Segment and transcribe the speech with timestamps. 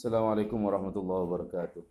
[0.00, 1.84] Assalamualaikum warahmatullahi wabarakatuh.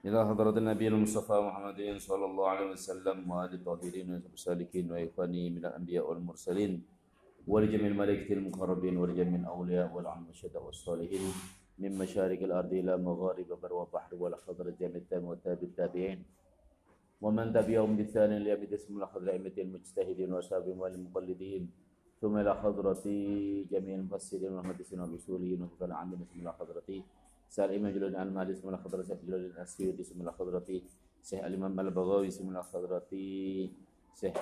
[0.00, 6.08] إلى حضرة النبي المصطفى محمد صلى الله عليه وسلم وآل الطاهرين والسالكين وإخواني من الأنبياء
[6.08, 6.72] والمرسلين
[7.44, 11.24] ولجميع الملائكة المقربين ولجميع الأولياء والعلم والشهداء والصالحين
[11.76, 14.16] من مشارق الأرض إلى مغارب بر وبحر
[14.48, 15.04] حضرة جميع
[15.68, 16.39] التابعين
[17.20, 18.96] ومن تبعهم بإحسان إلى يوم الدين ثم
[19.28, 21.62] أئمة المجتهدين وأصحابهم والمقلدين
[22.20, 23.04] ثم إلى حضرة
[23.72, 26.88] جميع المفسرين والمحدثين والأصوليين وكفى العاملين ثم إلى حضرة
[27.48, 30.68] سال الإمام جلال المهدي ثم إلى حضرة شيخ جلال الأسيوطي ثم إلى حضرة
[31.22, 33.10] شيخ الإمام البغوي ثم إلى حضرة
[34.20, 34.36] شيخ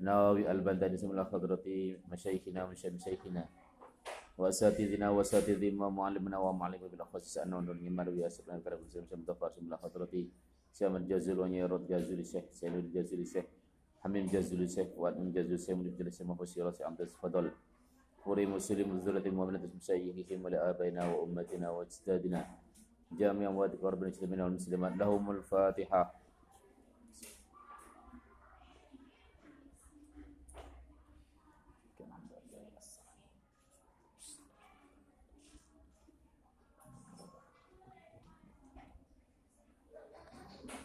[0.00, 1.66] نووي البنداني ثم إلى حضرة
[2.12, 3.44] مشايخنا ومشايخنا
[4.38, 10.14] وأساتذنا وأساتذة ومعلمنا ومعلمنا بالأخص سألنا ونرمي مروي أسفلنا كرم سيمشم دفار ثم إلى حضرة
[10.72, 13.44] شام الجازل ونير الجازل الشيخ سعيد الجازل الشيخ
[14.00, 17.50] حميم جازل الشيخ وادم جازل الشيخ مجد الشيخ مفسيرة عبد الفضل
[18.26, 22.40] وري مسلم الذرة المؤمنة مشايخهم ولآبائنا وأمتنا وأجدادنا
[23.12, 26.21] جميعا وادك ربنا منا والمسلمات لهم الفاتحة.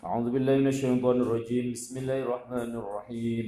[0.08, 1.76] أعوذ بالله من الشيطان الرجيم.
[1.76, 3.48] بسم الله الرحمن الرحيم.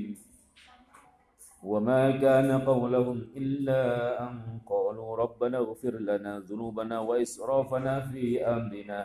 [1.64, 3.82] وما كان قولهم إلا
[4.28, 9.02] أن قالوا ربنا اغفر لنا ذنوبنا وإسرافنا في أمرنا.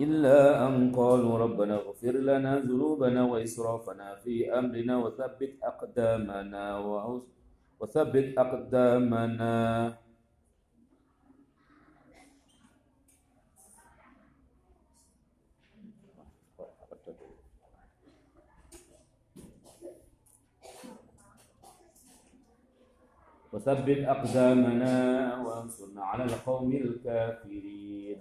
[0.00, 6.64] إلا أن قالوا ربنا اغفر لنا ذنوبنا وإسرافنا في أمرنا وثبت أقدامنا
[7.80, 9.56] وثبت أقدامنا.
[23.59, 24.95] وثبت أقدامنا
[25.45, 28.19] وانصرنا على القوم الكافرين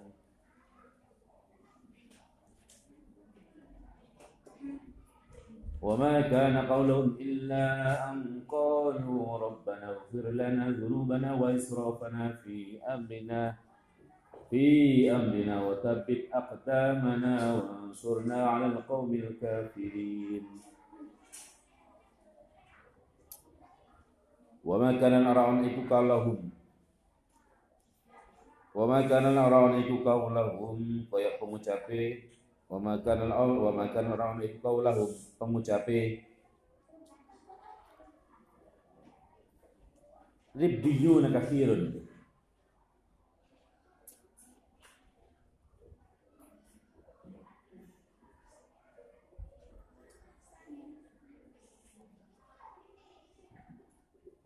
[5.82, 7.64] وما كان قولهم إلا
[8.10, 13.54] أن قالوا ربنا اغفر لنا ذنوبنا وإسرافنا في أمرنا
[14.50, 14.66] في
[15.12, 20.44] أمرنا وثبت أقدامنا وانصرنا على القوم الكافرين
[24.59, 26.51] Wa ma kana narawan itu kalahum.
[28.75, 32.27] Wa ma kana narawan itu kaulahum kaya pengucape.
[32.67, 35.09] Wa ma kana wa ma kana narawan itu kaulahum
[35.39, 36.27] pengucape.
[40.59, 42.08] Ribbiyuna kathirun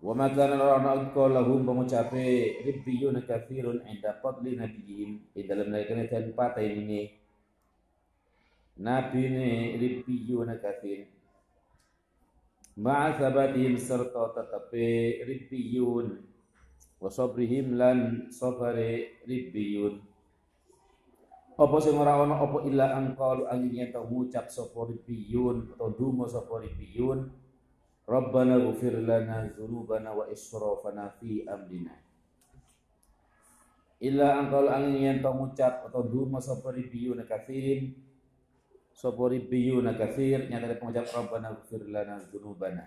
[0.04, 6.60] Wa ma kana rana lahum pengucape ribbiyun kathirun inda fadli nabiyyin di dalam naikkan tempat
[6.60, 7.08] ini.
[8.84, 11.08] Nabi ne ribbiyun kathir.
[12.76, 16.20] Ma'a sabatihim serta tetapi ribbiyun.
[17.00, 20.04] Wa sabrihim lan sabare ribbiyun.
[21.56, 26.60] Apa sing ora ana apa illa angkalu angin yen ngucap sapa ribbiyun atau dungo sapa
[26.60, 27.43] ribbiyun
[28.04, 31.96] Ghufir lana dzunubana wa israfana fi amrina.
[34.04, 37.96] Illa angkal angin yang tau ngucap atau duma sapa ribiyuna kafirin
[38.94, 42.86] sapa ribiyuna kafir nyata ada pengucap Rabbana ghufir lana dzunubana.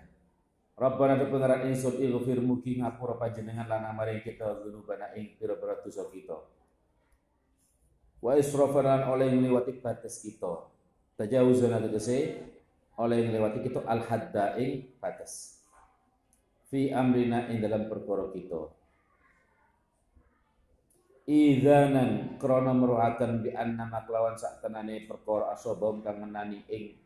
[0.77, 6.05] Rabbana tu pengaran ingsun ighfir mugi ngapura panjenengan lana maring kita dzunubana ing pira-pira dosa
[6.13, 6.37] kita.
[8.21, 10.69] Wa israfana oleh ngliwati batas kita.
[11.17, 12.17] Tajawuzana tegese
[12.97, 15.61] oleh melewati kita al hadda ing batas.
[16.67, 18.73] Fi amrina ing dalam perkara kita.
[21.27, 26.97] Idzanan krana meruhaken bi anna maklawan sak tenane perkara asobom kang menani ing.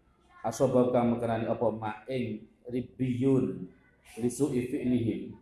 [0.41, 1.67] Asobom kang mengenani apa?
[1.73, 3.67] Ma ing ribiyun
[4.17, 5.35] lisu fi'lihim.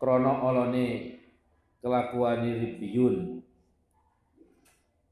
[0.00, 1.16] Krana olone
[1.78, 3.40] kelakuane ribiyun.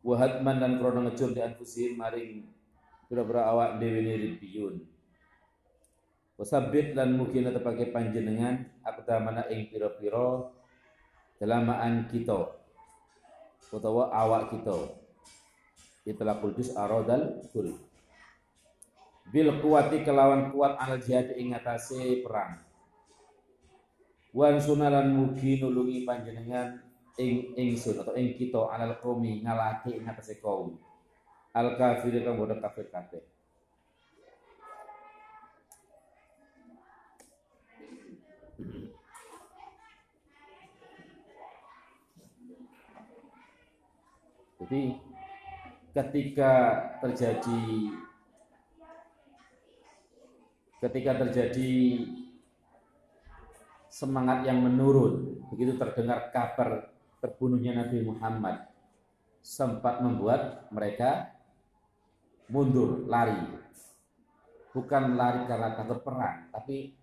[0.03, 2.51] Wahatman dan krana ngecur di anfusihim maring
[3.13, 4.81] pira-pira awak dhewe ni ribiyun
[6.41, 10.51] Wasabit lan mungkin pakai panjenengan akta mana ing pira-pira
[11.39, 12.59] dalamaan kita.
[13.71, 14.75] Utawa awak kita.
[16.03, 17.79] Itulah kultus arodal kul.
[19.31, 22.59] Bil kuwati kelawan kuat al jihad ing atase perang.
[24.35, 26.81] Wan sunalan mugi nulungi panjenengan
[27.23, 30.75] ing ingsun atau ing kita alal qaumi ngalake ing atase kaum
[31.53, 33.23] al kan kafir kang bodo kafir kabeh
[44.63, 44.95] Jadi
[45.91, 46.53] ketika
[47.03, 47.63] terjadi
[50.79, 51.73] ketika terjadi
[53.93, 58.73] semangat yang menurun, begitu terdengar kabar terbunuhnya Nabi Muhammad
[59.43, 61.42] sempat membuat mereka
[62.51, 63.61] mundur, lari.
[64.73, 66.97] Bukan lari karena takut perang, tapi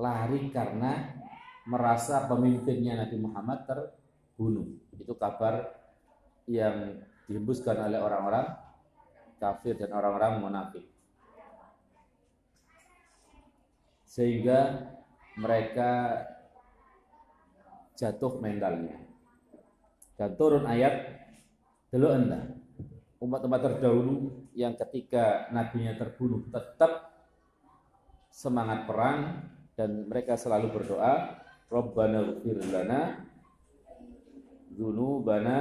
[0.00, 1.12] lari karena
[1.68, 4.66] merasa pemimpinnya Nabi Muhammad terbunuh.
[4.96, 5.76] Itu kabar
[6.48, 8.46] yang dihembuskan oleh orang-orang
[9.38, 10.86] kafir dan orang-orang munafik.
[14.08, 14.90] Sehingga
[15.38, 16.20] mereka
[17.96, 18.98] jatuh mentalnya.
[20.18, 21.22] Dan turun ayat
[21.92, 22.40] dulu anda
[23.22, 27.12] umat-umat terdahulu yang ketika nabinya terbunuh tetap
[28.32, 31.40] semangat perang dan mereka selalu berdoa
[31.72, 33.24] Rabbana ghfir lana
[34.72, 35.58] dzunubana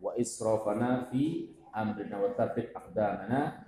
[0.00, 3.64] wa israfana fi amrina wa tsabbit aqdamana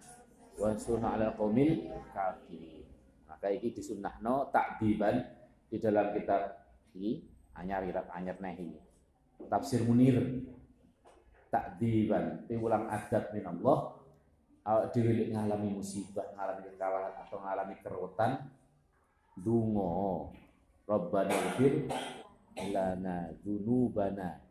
[0.57, 2.85] wa ansurna ala qaumil kafirin.
[3.29, 5.21] Maka ini disunnahno takdiban
[5.69, 6.53] di dalam kitab
[6.97, 7.25] ini
[7.57, 8.77] anyar kitab anyar nahi.
[9.49, 10.17] Tafsir Munir
[11.53, 13.97] takdiban ulang adab min Allah
[14.91, 18.33] dhewe ngalami musibah, ngalami kekalahan atau ngalami kerutan
[19.39, 20.35] dungo
[20.91, 21.87] Rabbana ghfir
[22.75, 24.43] lana dzunubana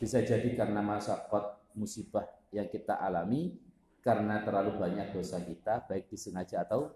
[0.00, 3.60] bisa jadi karena masakot musibah yang kita alami
[4.00, 6.88] karena terlalu banyak dosa kita baik disengaja atau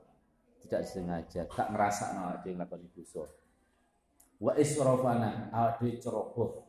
[0.64, 1.44] tidak disengaja.
[1.50, 3.26] Tak ngerasa no ada yang lakukan dosa.
[4.38, 6.64] Wa israfana ade ceroboh.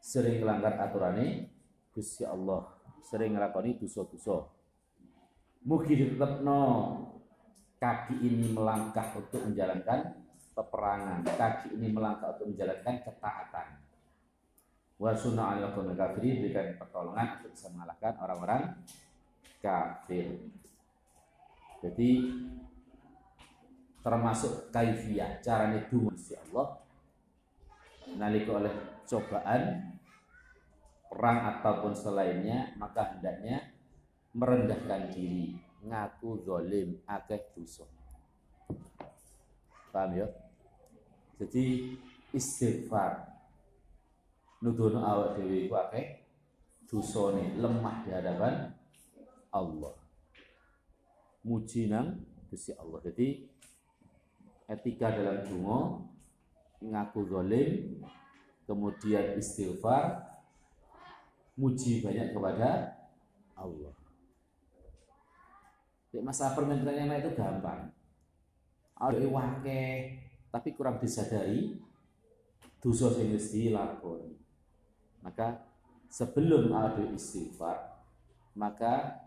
[0.00, 1.48] Sering melanggar aturannya
[1.92, 2.76] Gusti Allah.
[3.00, 4.59] Sering ngelakoni dosa-dosa
[5.64, 6.60] mugi no
[7.80, 10.20] kaki ini melangkah untuk menjalankan
[10.52, 11.24] peperangan.
[11.24, 13.66] Kaki ini melangkah untuk menjalankan ketaatan.
[15.00, 18.62] Wa sunnah ala kafirin berikan pertolongan untuk bisa mengalahkan orang-orang
[19.64, 20.28] kafir.
[21.80, 22.10] Jadi
[24.04, 26.80] termasuk kaifiyah caranya dungu si Allah
[28.16, 28.74] nalika oleh
[29.04, 29.92] cobaan
[31.08, 33.69] perang ataupun selainnya maka hendaknya
[34.36, 37.88] merendahkan diri ngaku zalim akeh dosa
[39.90, 40.28] paham ya
[41.40, 41.96] jadi
[42.30, 43.26] istighfar
[44.60, 46.20] nuduhno awak dhewe iku akeh
[46.90, 48.74] dosane lemah di hadapan
[49.54, 49.94] Allah.
[51.46, 52.18] Muji nang
[52.50, 52.98] Gusti Allah.
[53.06, 53.46] Jadi
[54.66, 56.02] etika dalam donga
[56.82, 57.70] ngaku zalim,
[58.66, 60.18] kemudian istighfar,
[61.54, 62.98] muji banyak kepada
[63.54, 63.94] Allah.
[66.10, 67.90] Di masa permintaan yang lain itu gampang.
[69.00, 69.82] Ada wake,
[70.50, 71.78] tapi kurang disadari
[72.82, 74.34] dosa sing wis dilakoni.
[75.22, 75.62] Maka
[76.10, 78.02] sebelum ada istighfar,
[78.58, 79.22] maka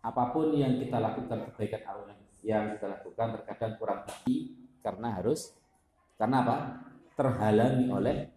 [0.00, 2.14] apa pun yang kita lakukan kebaikan Allah
[2.46, 5.50] yang kita lakukan terkadang kurang hati karena harus
[6.14, 6.56] karena apa?
[7.16, 8.28] terhalangi oleh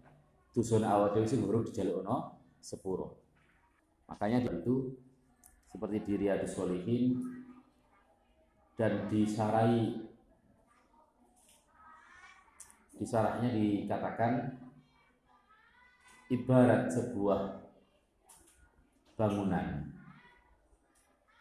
[0.55, 3.19] dusun awal dewi sing buruk dijalukno sepuro.
[4.07, 4.95] Makanya itu
[5.69, 7.21] seperti di Riyadus Solihin
[8.73, 10.09] dan disarai
[12.99, 14.59] di sarahnya dikatakan
[16.27, 17.41] ibarat sebuah
[19.15, 19.87] bangunan.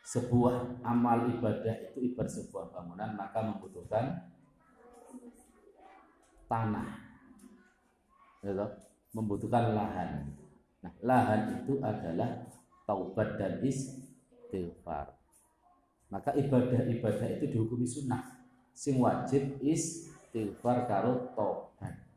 [0.08, 4.34] Sebuah amal ibadah itu ibarat sebuah bangunan maka membutuhkan
[6.46, 6.88] tanah.
[9.12, 10.30] Membutuhkan lahan.
[10.78, 12.46] Nah, lahan itu adalah
[12.86, 13.58] taubat dan
[14.48, 15.12] istighfar.
[16.08, 18.24] Maka ibadah-ibadah itu dihukumi sunnah.
[18.72, 22.08] Sing wajib istighfar karo tobat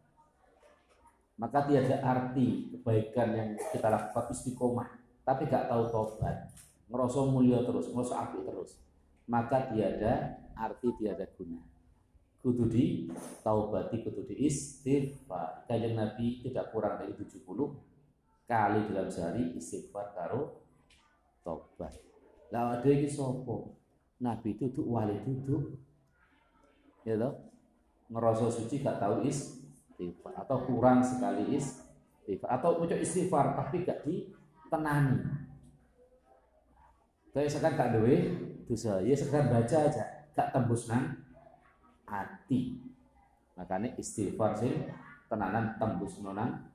[1.41, 4.89] maka tiada arti kebaikan yang kita lakukan istiqomah.
[5.25, 6.53] Tapi gak tahu tobat
[6.85, 8.77] ngerasa mulia terus ngerasa api terus.
[9.25, 11.57] Maka tiada arti tiada guna.
[12.45, 13.09] Kudu di
[13.41, 15.65] taubati kudu di istighfar.
[15.65, 17.41] Kajian Nabi tidak kurang dari 70
[18.45, 20.61] kali dalam sehari istighfar karo
[21.41, 22.10] tobat
[22.51, 23.79] lah ada ini sopo
[24.19, 25.79] Nabi tuh wali duduk.
[27.07, 27.49] Ya loh
[28.11, 29.63] ngerasa suci gak tahu is
[30.35, 32.59] atau kurang sekali istighfar.
[32.59, 35.17] Atau ucap istighfar tapi gak ditenani
[37.31, 38.15] kayak sekarang gak duwe
[38.67, 38.99] dosa.
[39.01, 40.03] Ya sekarang baca aja.
[40.35, 41.23] Gak tembus nang
[42.07, 42.75] hati
[43.55, 44.71] makanya istighfar sih
[45.31, 46.67] tenanan tembus nonang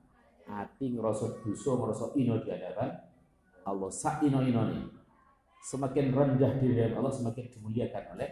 [0.49, 2.97] hati ngerosot dosa ngerosot ino di hadapan
[3.61, 3.93] Allah.
[3.93, 4.96] Sak ino ino nih
[5.63, 8.29] semakin rendah diri Allah semakin dimuliakan oleh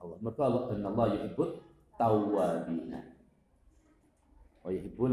[0.00, 1.50] Allah maka Allah dan Allah yuhibbut
[1.96, 3.00] tawabina
[4.64, 5.12] wa yuhibbul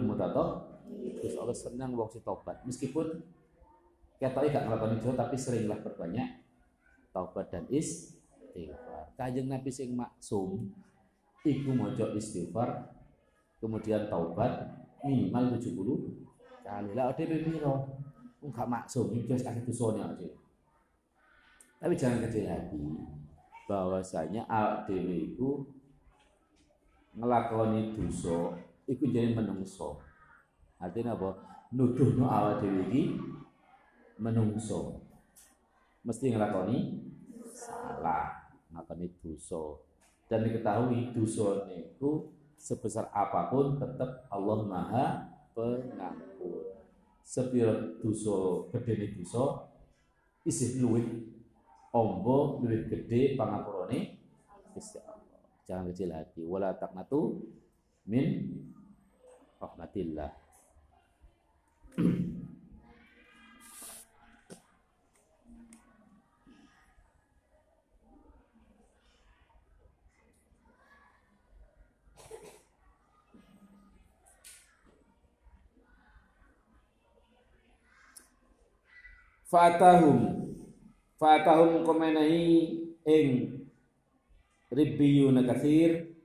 [0.92, 2.64] Terus Allah senang si taubat.
[2.68, 3.08] Meskipun
[4.20, 6.46] kita gak ngelakoni dosa tapi seringlah berbanyak
[7.10, 9.14] taubat dan istighfar.
[9.18, 10.70] Kanjeng Nabi sing maksum
[11.42, 12.94] iku maca istighfar
[13.58, 14.70] kemudian taubat
[15.02, 16.90] minimal 70 kali.
[16.94, 17.98] Lah ade piro?
[18.42, 20.34] Enggak maksum, wis akeh dosane ade.
[21.82, 22.78] Tapi jangan kecil hati
[23.66, 25.66] bahwasanya awak dhewe iku
[27.18, 28.54] ngelakoni dosa
[28.86, 29.98] iku jadi menungso.
[30.78, 31.42] Artinya apa?
[31.74, 33.18] Nuduhno awak dhewe iki
[34.22, 35.02] menungso
[36.06, 37.02] mesti ngelakoni
[37.54, 39.82] salah ngelakoni dosa
[40.30, 45.06] dan diketahui dosa itu sebesar apa pun tetap Allah Maha
[45.52, 46.64] Pengampun
[47.26, 49.68] sepira dosa gede dosa
[50.48, 51.31] isih luwih
[51.92, 54.16] ombo luwih gede pangapurane
[54.72, 55.44] Gusti Allah.
[55.68, 56.42] Jangan kecil hati.
[56.48, 57.44] Wala taknatu
[58.08, 58.48] min
[59.60, 60.32] rahmatillah.
[79.52, 80.41] Fatahum
[81.22, 83.62] Fatahum komenahi ing
[84.74, 86.18] Ribbiyuna kathir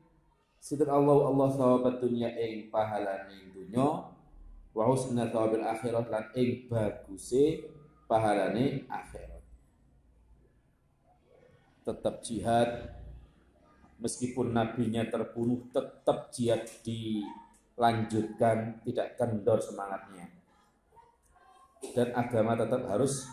[0.56, 4.02] Sidr Allah Allah sahabat dunia ing pahalane dunya.
[4.74, 7.70] Wa husna thawabil akhirat lan ing baguse
[8.10, 9.46] pahalane akhirat.
[11.86, 12.98] Tetap jihad.
[14.02, 20.34] Meskipun nabinya terbunuh tetap jihad dilanjutkan tidak kendor semangatnya.
[21.94, 23.30] Dan agama tetap harus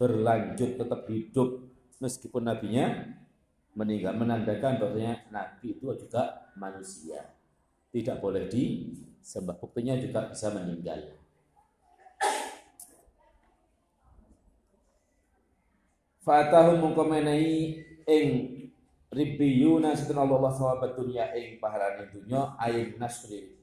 [0.00, 1.60] berlanjut, tetap hidup
[2.00, 3.04] meskipun nabinya
[3.76, 7.36] meninggal menandakan bahwasanya nabi itu juga manusia.
[7.92, 9.60] Tidak boleh disembah.
[9.60, 11.20] Buktinya juga bisa meninggal.
[16.24, 17.76] Fatahum mengkomenai
[18.08, 18.28] ing
[19.10, 23.58] ribiyuna setelah Allah sahabat dunia ing pahalane dunia ayin nasri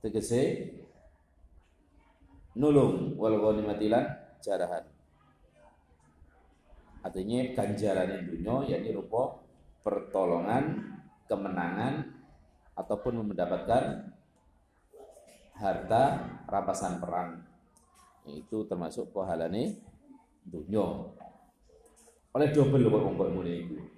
[0.00, 0.72] tegese
[2.56, 4.04] nulung wal ghanimatilan
[4.42, 4.84] jarahan.
[7.02, 9.42] Artinya ganjaran dunia yakni rupa
[9.82, 10.94] pertolongan
[11.26, 12.14] kemenangan
[12.78, 14.14] ataupun mendapatkan
[15.58, 16.02] harta
[16.46, 17.42] rampasan perang.
[18.22, 19.82] Itu termasuk pahalane
[20.46, 21.10] dunia.
[22.32, 23.92] Oleh double kok wong mulai itu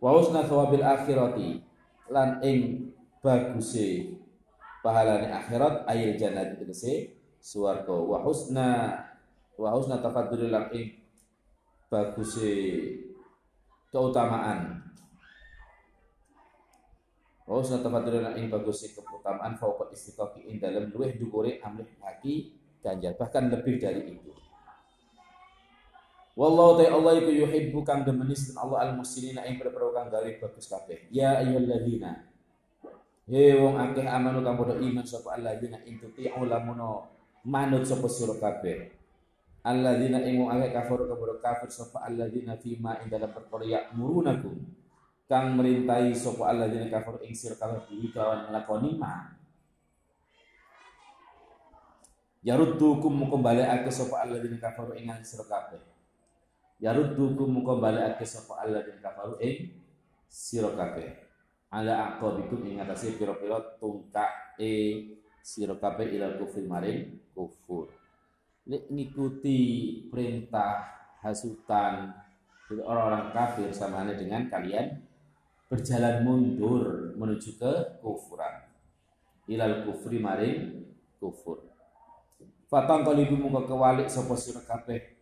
[0.00, 1.60] wa husna thawabil akhirati
[2.12, 2.92] lan ing
[3.24, 4.16] baguse
[4.84, 7.15] pahalane akhirat ayil jannati tegese
[7.46, 8.70] suwarga wa husna.
[9.54, 10.98] Wa husna tafaddulil ing
[11.86, 12.50] baguse
[13.94, 14.82] keutamaan.
[17.46, 23.14] Wa husna tafaddulil ing baguse keutamaan fauqa istiqaqi ing dalam luweh dukure amlih haki ganjar
[23.14, 24.34] bahkan lebih dari itu.
[26.36, 31.08] Wallahu ta'ala Allah iku yuhibbu kang demenis Allah al-muslimina ing perkara kang gawe bagus kabeh.
[31.08, 32.28] Ya ayyuhalladzina.
[33.24, 37.15] He wong akeh amanu kang padha iman sapa alladzina ing tuti'u lamuno
[37.46, 38.90] manut sapa sira kabeh?
[39.62, 44.58] Alladzina ing wong akeh kafir kabeh kafir sapa alladzina fima ing dalam perkara ya'murunakum.
[45.30, 49.30] Kang merintahi sapa alladzina kafir ing sira kabeh bihi kawan nglakoni ma.
[52.46, 55.82] Yaruddukum kembali ake sapa alladzina kafaru ing sira kabeh.
[56.78, 59.74] Yaruddukum kembali ake sapa alladzina kafaru ing
[60.30, 61.26] sira kabeh.
[61.74, 64.70] Ala aqabikum ing atase pira-pira tungkak e
[65.42, 67.92] sira kabeh ilal kufri maring kufur.
[68.64, 69.60] Lek ngikuti
[70.08, 70.88] perintah
[71.20, 72.16] hasutan
[72.72, 75.04] orang-orang kafir sama dengan kalian
[75.68, 78.64] berjalan mundur menuju ke kufuran.
[79.46, 80.88] Ilal kufri maring
[81.20, 81.62] kufur.
[82.66, 85.14] Fatang kalibu muka kewalik sapa sira kabeh.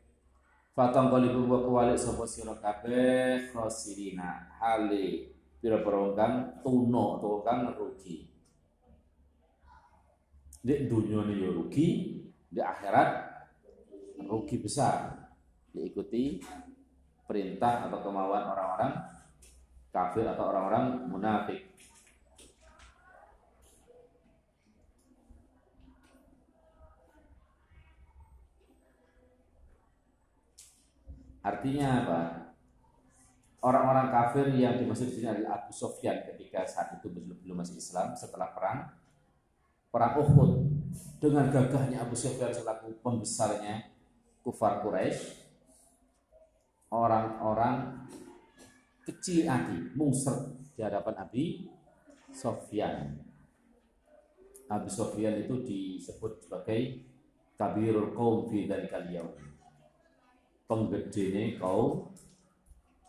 [0.73, 6.13] Fatang kalibu muka kewalik sapa sira kabeh khosirina hale pira-pira
[6.65, 8.34] tuno atau kang rugi
[10.65, 11.89] di dunia ini rugi,
[12.49, 13.09] di akhirat
[14.25, 15.13] rugi besar.
[15.69, 16.41] Diikuti
[17.29, 18.93] perintah atau kemauan orang-orang
[19.93, 21.69] kafir atau orang-orang munafik.
[31.45, 32.21] Artinya apa?
[33.61, 37.77] Orang-orang kafir yang dimaksud di sini adalah Abu Sofyan ketika saat itu belum, belum masih
[37.77, 39.04] Islam setelah perang
[39.95, 40.51] perang Uhud
[41.23, 43.95] dengan gagahnya Abu Sufyan selaku pembesarnya
[44.43, 45.47] kufar Quraisy
[46.91, 48.03] orang-orang
[49.07, 51.71] kecil hati mungsert di hadapan Abi
[52.35, 53.23] Sofyan
[54.67, 57.07] Abu Sufyan itu disebut sebagai
[57.55, 59.37] kabirul kaum fi dzalikal yaum.
[60.65, 62.09] Penggedene kaum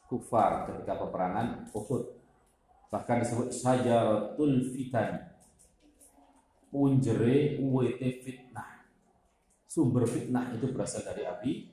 [0.06, 2.04] kufar ketika peperangan Uhud.
[2.92, 5.35] Bahkan disebut sajaratul fitan.
[6.75, 8.84] Punjere uwete fitnah.
[9.63, 11.72] Sumber fitnah itu berasal dari Abi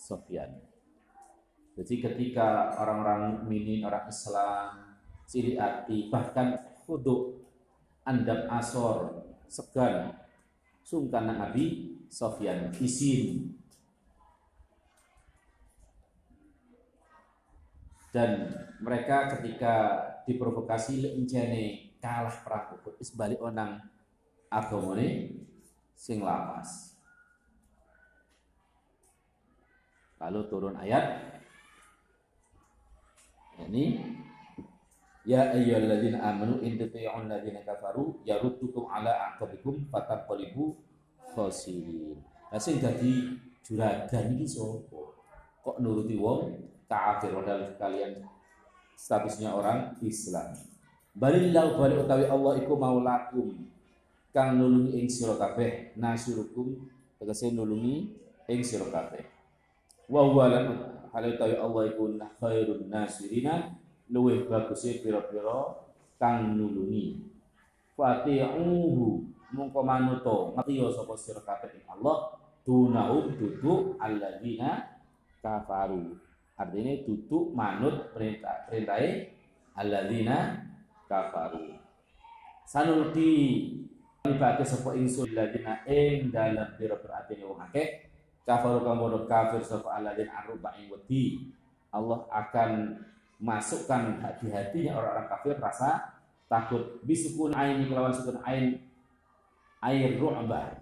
[0.00, 0.48] Sufyan.
[1.76, 4.96] Jadi ketika orang-orang minin, orang Islam,
[5.28, 6.56] ciri hati, bahkan
[6.88, 7.36] khudu,
[8.08, 10.16] andap asor, segan,
[10.80, 13.60] sungkan Nabi Sofyan, isin.
[18.08, 19.74] Dan mereka ketika
[20.24, 23.99] diprovokasi lencene kalah perang Uhud, balik onang
[24.50, 25.30] agamane
[25.94, 26.98] sing lapas.
[30.20, 31.16] Lalu turun ayat
[33.64, 34.02] ini
[35.28, 40.74] Ya ayyuhalladzina amanu in tuti'un ladzina kafaru yaruddukum ala aqabikum fataqalibu
[41.36, 42.18] khasirin.
[42.50, 45.12] Lah sing dadi juragan iki sapa?
[45.62, 46.50] Kok nuruti wong
[46.88, 48.26] kafir padahal kalian
[48.96, 50.50] statusnya orang Islam.
[51.12, 53.69] Balillahu bali utawi Allah iku maulakum
[54.30, 55.94] kang nulungi ing sira kabeh.
[55.98, 56.86] Nasirukum
[57.18, 58.14] tegese nulungi
[58.46, 59.26] ing sira kabeh.
[60.10, 60.64] Wa huwa lan
[61.10, 63.74] utawi Allah iku khairun nasirina
[64.10, 65.86] luwih bagusé pira-pira
[66.18, 67.26] kang nulungi.
[67.94, 74.98] Fati'uhu mungko manuto ngatiya sapa sira kabeh Allah dunau duduk alladzina
[75.42, 76.14] kafaru.
[76.60, 79.32] Artinya duduk manut perintah perintahe
[79.74, 80.60] alladzina
[81.08, 81.76] kafaru.
[82.68, 83.30] Sanulki
[84.20, 88.04] Ibate sapa ingsun alladzina ing dalem pira-pira atine wong akeh.
[88.44, 91.48] Kafaru kang kafir sapa alladzina aruba ing wedi.
[91.88, 93.00] Allah akan
[93.40, 96.20] masukkan hati-hatinya orang-orang kafir rasa
[96.52, 97.00] takut.
[97.00, 98.84] Bisukun ain kelawan sukun ain.
[99.80, 100.76] Air ru'bah.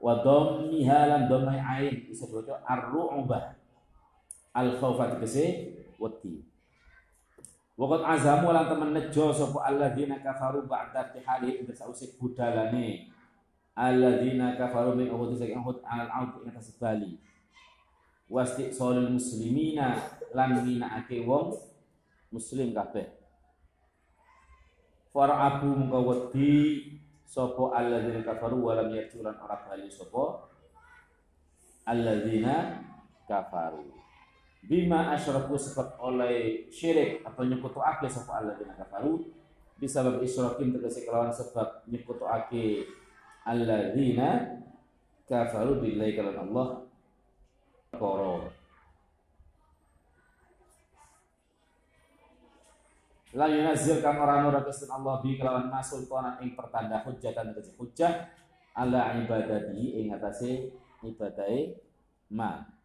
[0.00, 2.08] Wa dhammiha lan dhammai ain.
[2.08, 3.60] Disebut ar-ru'bah.
[4.56, 6.49] Al khaufat kese wati
[7.80, 13.08] Waqat azamu lan temen nejo sapa alladzina kafaru ba'da tihali ing sause budalane.
[13.72, 17.16] Alladzina kafaru min uhud saking uhud al aud ing atas bali.
[18.28, 19.96] Wasti solil muslimina
[20.36, 20.60] lan
[21.00, 21.56] ake wong
[22.28, 23.16] muslim kabeh.
[25.16, 26.52] Fara'abu muka wedi
[27.30, 30.50] Sopo alladzina kafaru walam yarjulan ora bali sopo
[31.86, 32.82] alladzina
[33.30, 33.86] kafaru
[34.60, 39.24] bima asyraku sebab oleh syirik atau nyekutuake sopo alladzina kafaru
[39.80, 42.84] bisa bab isyrakim tegese kelawan sebab nyekutuake
[43.48, 44.60] alladzina
[45.24, 46.68] kafaru billahi kalan Allah
[47.96, 48.60] koro
[53.30, 57.78] La yunazzilkan orang ora Gusti Allah bi kelawan masul konan ing pertanda hujjah dan tegese
[57.78, 58.26] hujjah
[58.74, 60.74] ala ibadati ing atase
[61.06, 61.78] ibadahe
[62.34, 62.79] ma.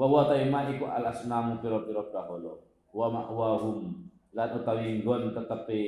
[0.00, 2.64] Wa wa taima iku al asnamu pira-pira baholo.
[2.96, 5.84] Wa ma'wahum lan utawi nggon tetepe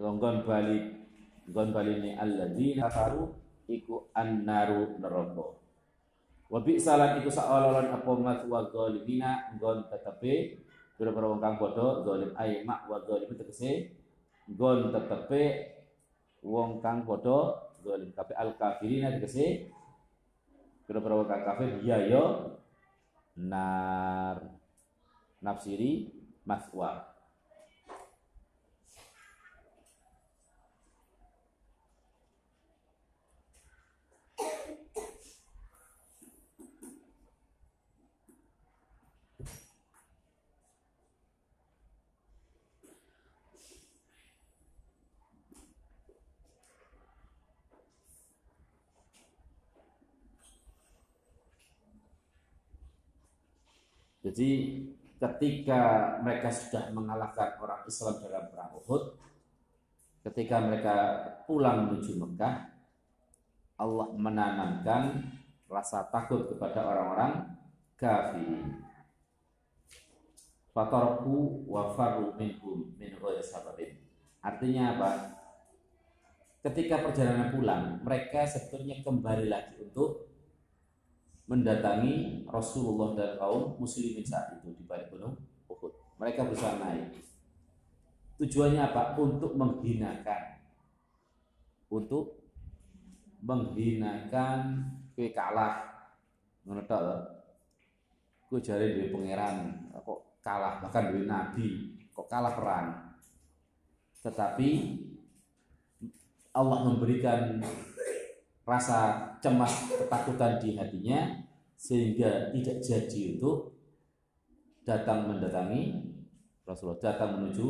[0.00, 1.04] nggon bali
[1.44, 3.36] nggon baline alladzina kafaru
[3.68, 5.60] iku annaru neraka.
[6.48, 10.64] Wa bi salat iku saololan apa matwa zalimina nggon tetepe
[11.00, 13.96] Pira-pira wong kang padha zalim ay mak wa zalim tegese
[14.52, 15.44] gon tetepe
[16.44, 19.72] wong kang padha zalim tapi al kafirina tegese
[20.84, 22.52] pira-pira wong kang kafir ya yo
[23.36, 24.42] nar
[25.42, 26.10] nafsiri
[26.46, 27.09] maswa
[54.30, 54.78] Jadi
[55.18, 59.18] ketika mereka sudah mengalahkan orang Islam dalam perang Uhud,
[60.22, 60.96] ketika mereka
[61.50, 62.70] pulang menuju Mekah,
[63.74, 65.18] Allah menanamkan
[65.66, 67.58] rasa takut kepada orang-orang
[67.98, 68.86] kafir.
[70.70, 73.98] Fatarku wa faru minhum min sababin.
[74.38, 75.10] Artinya apa?
[76.62, 80.29] Ketika perjalanan pulang, mereka sebetulnya kembali lagi untuk
[81.50, 85.34] mendatangi Rasulullah dan kaum muslimin saat itu di balik gunung
[85.66, 85.90] Uhud.
[86.22, 87.18] Mereka berusaha naik.
[88.38, 89.18] Tujuannya apa?
[89.18, 90.62] Untuk menghinakan.
[91.90, 92.46] Untuk
[93.42, 94.86] menghinakan
[95.18, 95.90] kue kalah.
[96.62, 96.86] Menurut
[98.50, 101.66] Ku jari dari pangeran kok kalah bahkan dari nabi
[102.10, 103.14] kok kalah perang.
[104.26, 104.70] Tetapi
[106.50, 107.62] Allah memberikan
[108.70, 111.42] rasa cemas ketakutan di hatinya
[111.74, 113.74] sehingga tidak jadi untuk
[114.86, 116.06] datang mendatangi
[116.62, 117.66] Rasulullah datang menuju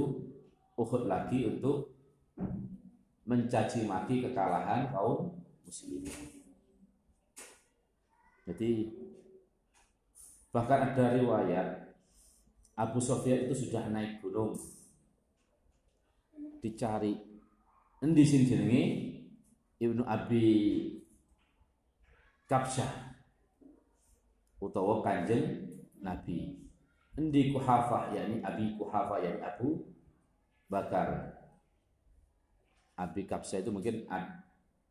[0.76, 1.88] Uhud lagi untuk
[3.24, 6.12] mencaci maki kekalahan kaum muslimin.
[8.44, 8.92] Jadi
[10.52, 11.96] bahkan ada riwayat
[12.76, 14.56] Abu Sofyan itu sudah naik gunung
[16.60, 17.16] dicari
[18.00, 18.44] endi sing
[19.80, 20.44] Ibnu Abi
[22.44, 23.16] Kapsyah
[24.60, 25.72] utawa Kanjeng
[26.04, 26.60] Nabi.
[27.16, 29.88] Endi Kuhafah yakni Abi Kuhafah yakni Abu
[30.68, 31.32] Bakar.
[32.92, 34.04] Abi Kapsyah itu mungkin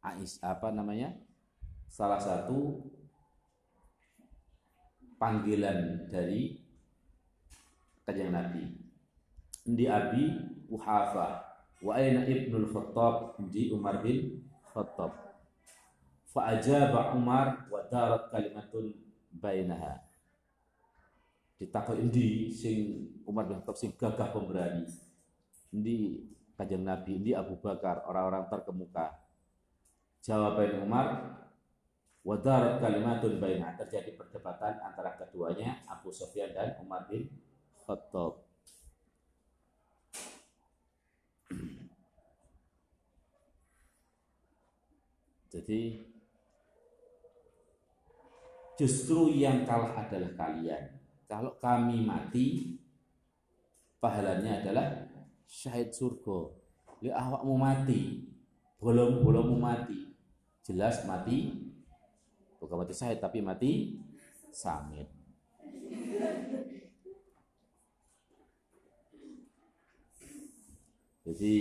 [0.02, 1.14] Ais apa namanya?
[1.86, 2.82] Salah satu
[5.22, 6.66] panggilan dari
[8.10, 8.74] Kanjeng Nabi.
[9.70, 10.34] Endi Abi
[10.66, 11.46] Kuhafah
[11.86, 14.39] wa aina ibnul khattab di Umar bin
[14.74, 15.12] Khattab.
[16.30, 18.94] Fa ajaba Umar wa darat kalimatun
[19.34, 20.02] bainaha.
[21.60, 24.86] Ditakut endi sing Umar bin Khattab sing gagah pemberani?
[25.72, 26.26] Endi
[26.58, 29.16] kanjeng Nabi endi Abu Bakar orang-orang terkemuka?
[30.20, 31.08] Jawaban Umar
[32.26, 33.78] wa darat kalimatun bainaha.
[33.86, 37.30] Terjadi perdebatan antara keduanya Abu Sufyan dan Umar bin
[37.86, 38.49] Khattab
[45.50, 45.98] Jadi
[48.78, 50.94] justru yang kalah adalah kalian.
[51.26, 52.78] Kalau kami mati,
[53.98, 55.10] pahalanya adalah
[55.50, 56.54] syahid surga.
[57.02, 58.30] Li awakmu mati,
[58.78, 60.14] bolong-bolongmu mati.
[60.62, 61.50] Jelas mati,
[62.62, 63.98] bukan mati syahid tapi mati
[64.54, 65.10] samit.
[71.26, 71.58] Jadi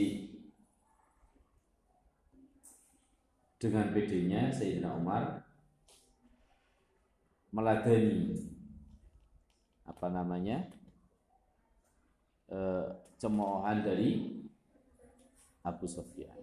[3.59, 5.43] dengan bedanya Sayyidina Umar
[7.51, 8.39] meladeni
[9.83, 10.71] apa namanya
[12.47, 12.59] e,
[13.19, 14.39] cemoohan dari
[15.67, 16.38] Abu Sufyan.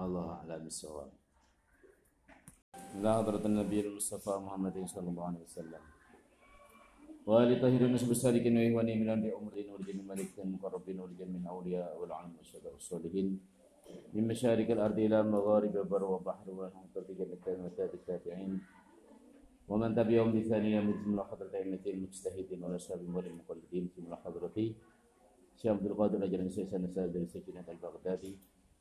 [0.00, 1.10] Allah a'lam bishawab.
[2.96, 5.82] Ila hadratin Nabi Mustafa Muhammad sallallahu alaihi wasallam.
[7.28, 11.06] Wa li tahirin nasb salikin wa ihwani min amri umrin wa jami malikin muqarrabin wa
[11.12, 13.36] jami min awliya wal alim wa syada salihin
[14.16, 18.56] min masyarik al ardi ila magharib bar wa bahr wa hamtati jannatan wa tabi tabi'in
[19.68, 23.20] wa man tabi'ahum bi thaniya min jumlah hadratin mujtahidin wa ashabi wa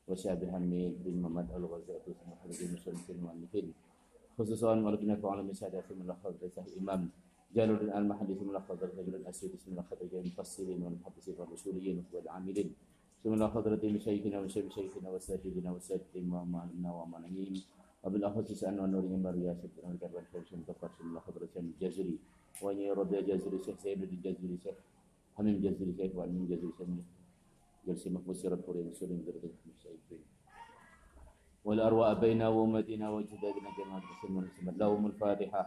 [0.09, 3.73] وشعبها من بالممات الغزاة والمحرج المسلمين المؤلفين
[4.37, 7.09] خصوصا ولكن في عالم سعد في ملخص رسالة الإمام
[7.55, 12.69] جلال الدين المحدث ملخص الرجل الأسود بسم الله خضر المفسرين والمحدثين والرسوليين والعاملين
[13.19, 17.53] بسم الله حضرة مشايخنا وشيخ شيخنا وساتذتنا وساتذتنا ومعلمنا ومعلمين
[18.03, 22.15] وبالأخص أن ونور إمبر يا سيدنا الكربان فرشن تقر بسم الله حضرة الجزري.
[22.63, 24.77] وأن يرد الجزري شيخ سيد الجزري شيخ
[25.35, 26.87] حميم الجزري شيخ وعلم الجزري شيخ
[27.89, 30.25] جلسة مفسرة حوري مسلم برضي المسعيبين
[31.65, 35.63] والأرواء بينا ومدينا وجدادنا جمال بسم الله لهم الفاتحة.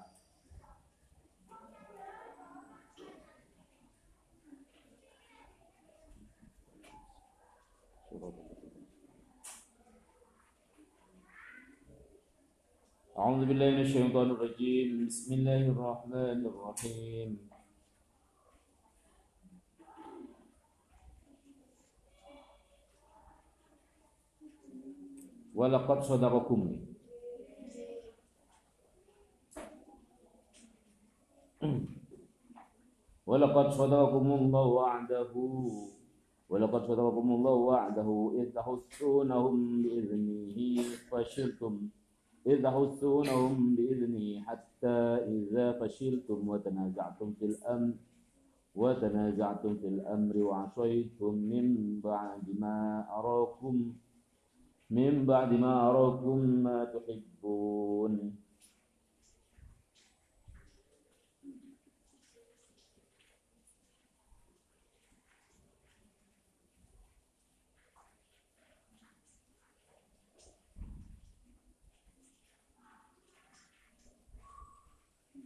[13.19, 15.07] أعوذ بالله من الشيطان الرجيم.
[15.07, 17.52] بسم الله الرحمن الرحيم.
[25.55, 26.77] ولقد صدقكم
[33.27, 35.33] ولقد صدقكم الله وعده.
[36.49, 38.33] ولقد صدقكم الله وعده.
[38.41, 40.57] إذ تحسونهم بإذنه
[41.11, 41.75] فشلتم.
[42.47, 44.99] إذ تحسونهم بإذنه حتى
[45.37, 47.95] إذا فشلتم وتنازعتم في الأمر
[48.75, 51.67] وتنازعتم في الأمر وعصيتم من
[52.01, 53.93] بعد ما أراكم.
[54.93, 58.37] من بعد ما أراكم ما تحبون.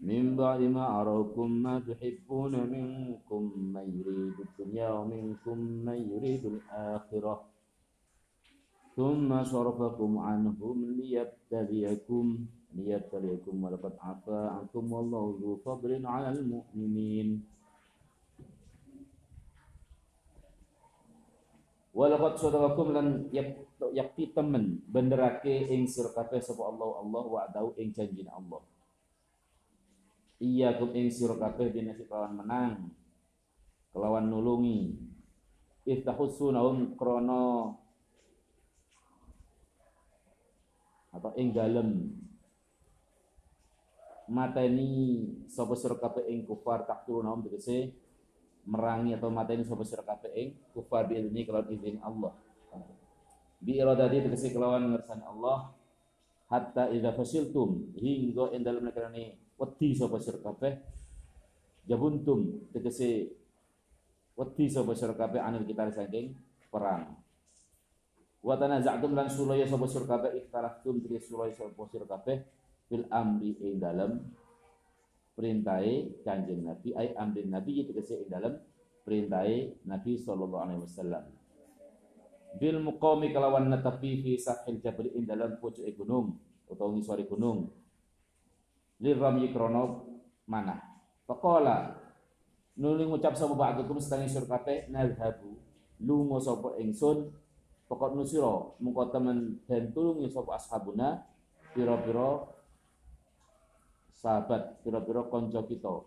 [0.03, 3.43] من بعد ما أراكم ما تحبون منكم
[3.75, 7.56] من يريد الدنيا ومنكم من يريد الآخرة.
[8.97, 17.45] Thumma sarafakum anhum liyabtaliyakum liyabtaliyakum wa laqad afa ankum wallahu dzu fadlin 'alal mu'minin.
[21.93, 23.29] Walaqad sadaqakum lan
[23.93, 28.65] yakti temen benderake ing sir kabeh sapa Allah Allah wa'dahu ing janjine Allah.
[30.41, 32.89] Iyakum ing sir kabeh dene kelawan menang,
[33.93, 34.97] kelawan nulungi.
[35.85, 37.85] Iftahussunahum krono.
[41.27, 42.07] Atau ing dalem
[44.31, 47.91] mateni sapa sira kabeh ing kufar takturunahum tegese
[48.63, 52.31] merangi atau mateni sapa sira kabeh ing kufar bi ini kelawan izin Allah.
[53.59, 55.75] Bi iradati tegese kelawan ngersani Allah
[56.47, 60.79] hatta idza fasiltum hingga ing dalem nekarane wedi sapa sira kabeh
[61.91, 63.35] jabuntum tegese
[64.39, 66.39] wedi sapa sira kabeh anil kita saking
[66.71, 67.26] perang.
[68.47, 72.47] Wa tanaza'tum lan sulaya sapa sira kabeh ikhtalaftum tegese sulaya sapa sira kabeh
[72.87, 74.23] fil amri ing dalem
[75.35, 78.55] perintahe Kanjeng Nabi ai amrin Nabi itu kese ing dalam
[79.03, 81.27] perintahe Nabi sallallahu alaihi wasallam.
[82.55, 86.39] Bil muqami kalawan natapi fi sahil jabal ing dalam pucuk gunung
[86.71, 87.67] utawa ngisori gunung.
[89.03, 90.07] Liram krono
[90.47, 90.79] mana?
[91.27, 91.99] Faqala
[92.79, 95.59] nuli ngucap sapa ba'dukum setengah sur kabeh nadhabu
[95.99, 97.35] lunga sapa ingsun
[97.87, 101.23] pokok nusira mungko temen dan tulungi sapa ashabuna
[101.71, 102.51] pira-pira
[104.17, 106.03] sahabat pira-pira kanca kita.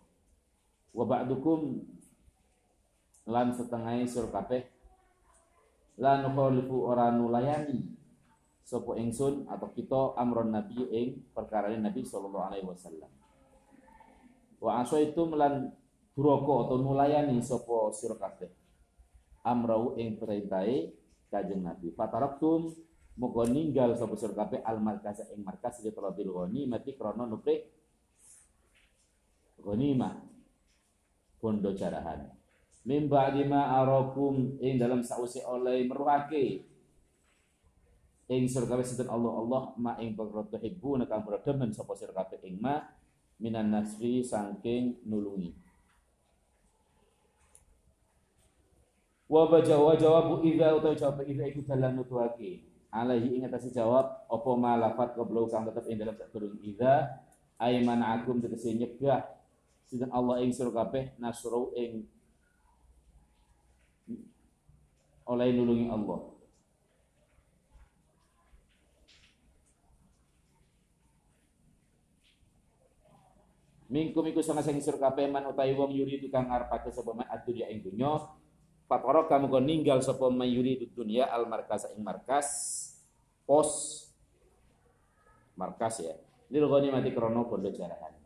[0.91, 1.79] Wa ba'dukum
[3.29, 4.67] lan setengah sur kabeh.
[5.99, 7.95] Lan khalifu ora nulayani
[8.63, 13.11] sapa ingsun atau kita amron nabi ing perkara Nabi sallallahu alaihi wasallam.
[14.59, 15.71] Wa itu melan
[16.11, 18.51] duraka atau nulayani sapa sira kabeh.
[19.47, 20.91] Amrau ing perintahe
[21.29, 21.93] Kanjeng Nabi.
[21.93, 22.73] Fataraktum
[23.21, 27.69] muga ninggal sapa sira kabeh al markas ing markas li talabil ghani mati krana nuprik
[29.61, 30.17] ghanimah
[31.37, 32.27] bondo jarahan.
[32.83, 36.65] Mimba lima arakum ing dalam sausi oleh meruake
[38.29, 42.57] ing surga sinten Allah Allah ma ing perkara tuhibbuna kang demen sapa sira kabeh ing
[42.57, 42.81] ma
[43.39, 45.68] minan nasri saking nulungi
[49.29, 54.51] wa bajawa jawabu idza utawa jawab idza iku dalan nutuake alaihi ing atase jawab apa
[54.57, 57.13] ma lafat qablau kang tetep ing dalam sadurung idza
[57.61, 59.29] ayman akum tegese nyegah
[59.85, 62.09] sinten Allah ing sira kabeh nasru ing
[65.29, 66.25] oleh nulungi Allah.
[73.89, 77.69] Mingkum iku sama sing sira kabeh man utawi wong yuri tukang ngarepake sapa man adunya
[77.69, 78.38] ing dunya.
[78.89, 82.49] Fatara kamu kon ninggal sapa man yuri dunya al markas ing markas
[83.45, 83.69] pos
[85.53, 86.17] markas ya.
[86.49, 88.17] Lil mati krono bondo jarahan.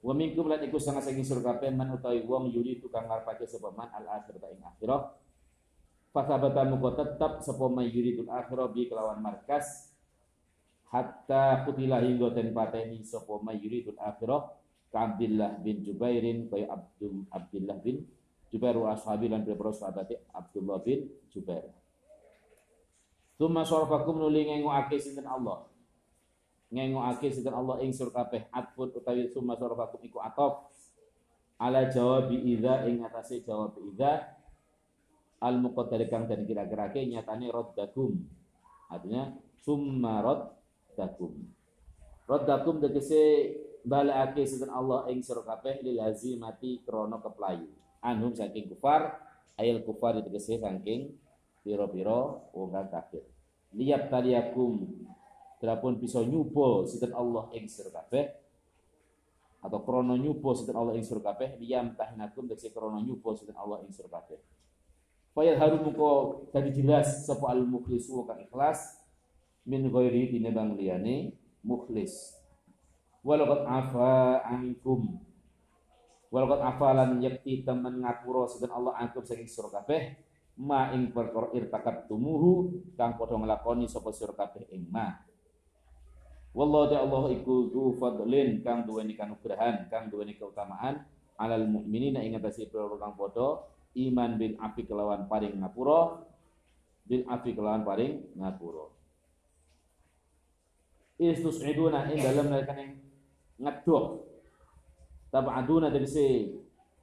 [0.00, 3.68] Wa minkum lan iku sangat saking sur kabeh man utawi wong yuri tukang ngarepake sapa
[3.76, 5.00] man al akhirah ing akhirah.
[6.16, 9.92] Fasabata muko tetap sapa man yuri tul akhirah bi kelawan markas
[10.88, 14.48] hatta kutila hingga den pateni sapa man yuri tul akhirah
[14.88, 18.08] ka Abdullah bin Jubairin kaya Abdul Abdullah bin
[18.48, 21.68] Jubair wa ashabi lan pira sahabat Abdullah bin Jubair.
[23.36, 25.68] Tuma sorfakum nuli ngengokake sinten Allah?
[26.72, 30.64] Ngengokake sinten Allah ing sur kabeh atfun utawi summa sarafakum iku atof?
[31.60, 34.32] Ala jawab idza ing atase jawab idza
[35.44, 38.16] al muqaddar kang dan kira-kira ke nyatane raddakum.
[38.88, 41.36] Artinya summa raddakum.
[42.24, 43.52] Raddakum tegese
[43.84, 47.68] balake sinten Allah ing sur kabeh lil hazimati krana keplayu
[48.04, 49.18] anhum saking kufar
[49.58, 51.14] ayat kufar tegese saking
[51.62, 53.22] pira-pira wong kafir
[53.74, 54.86] liyab taliyakum
[55.58, 58.30] Berapun bisa nyubo sinten Allah ing sira kabeh
[59.58, 63.82] atau krono nyubo sinten Allah ing sira kabeh liyam tahinakum tegese krono nyubo sinten Allah
[63.82, 64.38] ing sira kabeh.
[65.34, 66.10] Fayal harum muko
[66.54, 69.02] tadi jelas sapa al mukhlisu kang ikhlas
[69.66, 71.34] min ghairi tinebang liyane
[71.66, 72.38] mukhlis.
[73.26, 75.18] Walakat afa ankum
[76.28, 80.12] Walakat afalan yakti temen ngapura sinten Allah ankum saking sira kabeh
[80.60, 85.24] ma ing perkara irtakat tumuhu kang padha nglakoni sapa sira kabeh ing ma
[86.52, 91.06] Wallahu ta'ala Allah iku du fadlin kang duweni kanugrahan, kang duweni keutamaan
[91.38, 93.64] alal mukminina ing atase pira kang padha
[93.96, 96.28] iman bil afi kelawan paring ngapura
[97.08, 98.90] bil afi kelawan paring ngapura.
[101.16, 103.00] Istus'iduna ing dalem nalika ing
[103.56, 104.27] ngedoh
[105.28, 106.48] tab'aduna tegese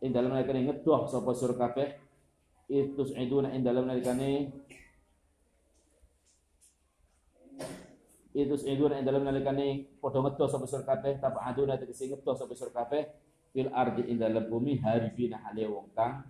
[0.01, 1.89] ing dalem nalikane ngedoh sapa sira kabeh.
[2.65, 4.49] Itus iduna ing dalem nalikane
[8.33, 11.21] itus iduna ing dalem nalikane padha ngedoh sapa sira kabeh.
[11.21, 13.03] Tab'aduna tegese ngedoh sapa sira kabeh.
[13.53, 16.25] Fil ardi ing dalem bumi haribina hale wong kang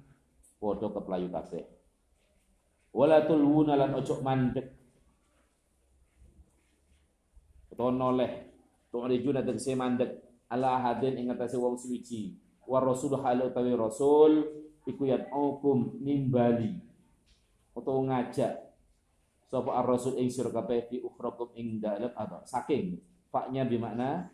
[0.59, 1.63] padha keplayu kabeh.
[2.95, 4.67] Wala tulwuna lan ojo mandek
[7.75, 8.31] utawa noleh
[8.87, 14.45] tu'rijuna tegese mandek ala hadin ing atase wong suwiji wa rasul hal utawi rasul
[14.85, 16.77] iku yad'ukum nimbali
[17.75, 18.65] utawa ngajak
[19.45, 22.43] sapa ar-rasul ing sira kabeh fi ukhrakum ing dalem apa?
[22.43, 22.97] Saking.
[23.29, 24.27] Faknya bimakna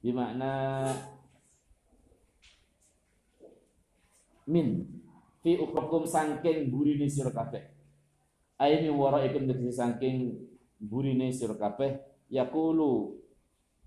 [0.00, 0.52] bimakna
[4.48, 4.88] min.
[5.42, 7.62] Fi ukhrakum saking burine sira kabeh.
[8.58, 10.38] Aini waraikum tegese saking
[10.80, 11.98] burine sira kabeh.
[12.32, 13.21] Yaqulu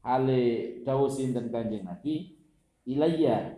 [0.05, 0.41] hale
[0.85, 2.37] dawuh sinten Kanjeng Nabi?
[2.85, 3.57] Ilayya.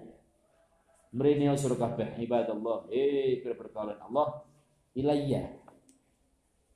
[1.12, 2.88] Mrene sur kabeh ibadallah.
[2.88, 4.47] Eh perkara Allah.
[4.95, 5.60] Ilayya.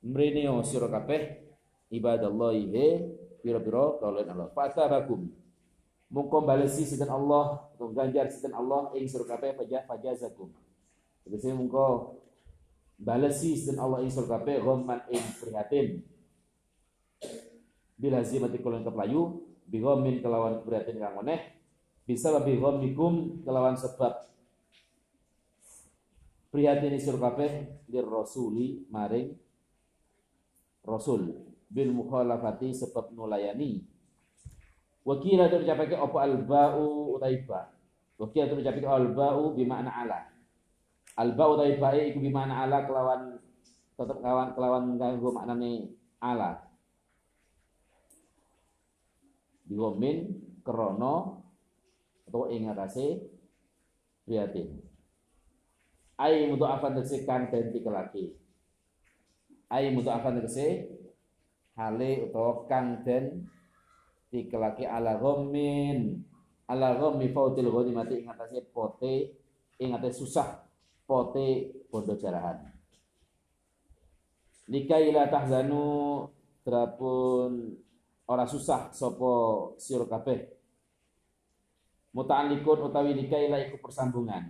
[0.04, 1.40] Mrene sur kabeh
[1.88, 3.08] ibadallah eh
[3.40, 4.48] pira-pira kaulan Allah.
[4.52, 5.32] Fatabakum
[6.12, 10.52] mungko balesi sinten Allah atau ganjar sinten Allah ing sur kabeh faja fajazakum.
[11.24, 12.20] Tegese mungko
[13.00, 16.04] balesi sinten Allah ing sur kabeh ghamman ing prihatin.
[17.96, 21.40] Bil hazimati kulun keplayu bihomin kelawan keberatan kang meneh
[22.04, 24.28] bisa lebih homikum kelawan sebab.
[26.52, 29.32] Prihatin isur kabeh dir rasuli maring
[30.84, 31.48] rasul.
[31.72, 33.80] Bil mukhalafati sebab nulayani.
[35.08, 36.18] Wakila itu dicapai apa?
[36.20, 37.72] Al ba'u utaiba
[38.20, 40.20] wakila itu dicapai al ba'u ala.
[41.16, 43.40] Al ba'u utaiba iku bimakna ala kelawan
[43.96, 46.71] tetap kelawan kelawan ganggu maknane ala
[49.72, 50.28] diwomin
[50.60, 51.40] krono
[52.28, 53.24] atau ing atase
[54.28, 54.68] prihatin.
[56.20, 58.36] Ai afan tegese kang den tikelake
[59.72, 60.92] ai afan tegese
[61.72, 63.48] hale utawa kang den
[64.28, 66.20] tikelake ala ghammin
[66.68, 69.40] ala ghammi fautil ghanimati ing atase pote
[69.80, 70.68] ing atase susah
[71.08, 72.70] pote bondo jarahan.
[74.70, 76.28] Nikaila tahzanu
[76.62, 77.76] terapun
[78.32, 79.32] ora susah sapa
[79.76, 80.48] sira kabeh.
[82.16, 84.48] Muta'alliqun utawi nikaila iku persambungan.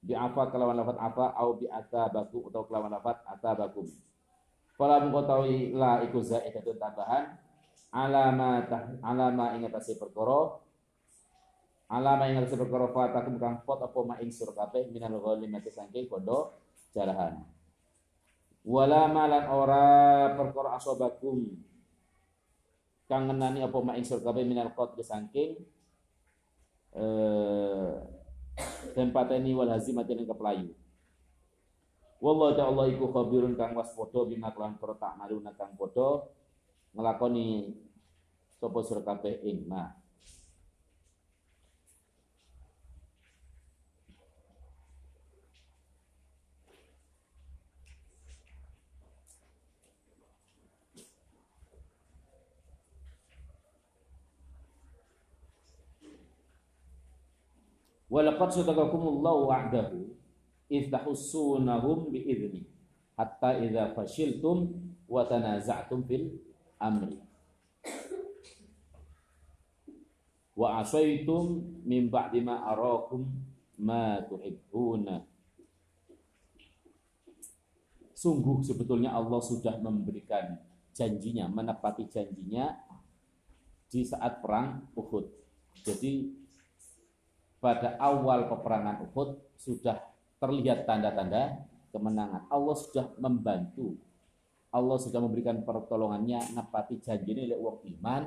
[0.00, 3.88] Bi apa kelawan lafat apa au bi atabaku utawa kelawan lafat atabakum
[4.78, 7.36] Fala mengetahui la iku zaidatun tambahan.
[7.92, 8.64] Alama
[9.04, 10.60] alama ing atase perkara.
[11.92, 16.08] Alama ing atase perkara fatakum kang pot apa ma ing sur kabeh minal ghalimati saking
[16.08, 16.56] kondo
[16.92, 17.44] jarahan
[18.68, 19.86] wala malan ora
[20.36, 21.56] perkara asobakum
[23.08, 25.56] kang ngenani apa mak insur kabeh minal qatl saking
[26.92, 27.92] eh
[28.92, 30.70] tempateni wal hazimati ning keplayu
[32.18, 36.26] Wallahu ta'ala iku khabirun kang waspada bima kelan perta maluna kang padha
[36.90, 37.78] nglakoni
[38.58, 39.97] sapa sira kabeh ing ma
[58.18, 60.10] Walaqad sadaqakumullahu wa'dahu
[60.66, 62.66] idh tahussunahum bi'idzni
[63.14, 64.74] hatta idza fashiltum
[65.06, 66.34] wa tanaza'tum fil
[66.82, 67.22] amri
[70.58, 73.22] wa asaitum min ba'di ma arakum
[73.78, 75.22] ma tuhibbuna
[78.18, 80.58] Sungguh sebetulnya Allah sudah memberikan
[80.90, 82.74] janjinya, menepati janjinya
[83.86, 85.22] di saat perang Uhud.
[85.86, 86.37] Jadi
[87.58, 89.98] pada awal peperangan Uhud sudah
[90.38, 92.46] terlihat tanda-tanda kemenangan.
[92.46, 93.98] Allah sudah membantu.
[94.68, 98.22] Allah sudah memberikan pertolongannya nepati janji ini oleh uang iman.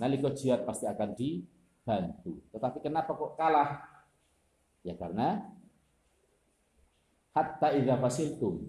[0.00, 2.40] Nalika jihad pasti akan dibantu.
[2.50, 3.84] Tetapi kenapa kok kalah?
[4.82, 5.44] Ya karena
[7.32, 8.60] hatta idza fasiltum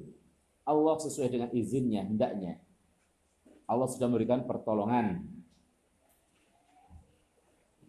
[0.63, 2.59] Allah sesuai dengan izinnya hendaknya
[3.67, 5.28] Allah sudah memberikan pertolongan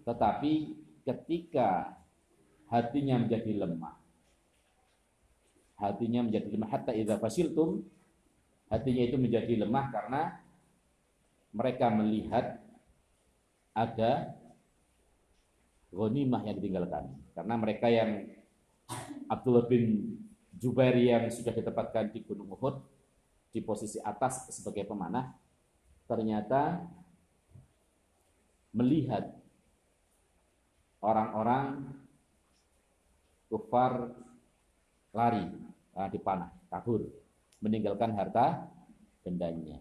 [0.05, 2.01] tetapi ketika
[2.73, 4.05] hatinya menjadi lemah
[5.79, 6.71] hatinya menjadi lemah.
[6.71, 7.83] Hatta idza fasiltum
[8.71, 10.23] hatinya itu menjadi lemah karena
[11.55, 12.59] mereka melihat
[13.75, 14.35] ada
[15.95, 17.05] ghanimah yang ditinggalkan.
[17.35, 18.27] Karena mereka yang
[19.31, 20.17] Abdullah bin
[20.55, 22.79] Jubair yang sudah ditempatkan di Gunung Uhud
[23.55, 25.35] di posisi atas sebagai pemanah
[26.11, 26.83] ternyata
[28.75, 29.31] melihat
[31.05, 31.85] orang-orang
[33.53, 34.17] kufar
[35.13, 35.45] lari
[35.95, 37.05] uh, dipanah, kabur,
[37.61, 38.67] meninggalkan harta
[39.21, 39.79] bendanya.